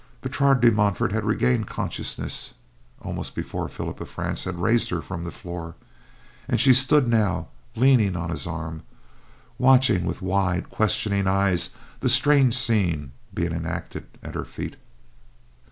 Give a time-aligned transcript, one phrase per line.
[0.21, 2.55] Bertrade de Montfort had regained consciousness
[3.03, 5.75] almost before Philip of France had raised her from the floor,
[6.47, 8.81] and she stood now, leaning on his arm,
[9.59, 11.69] watching with wide, questioning eyes
[11.99, 14.75] the strange scene being enacted at her feet.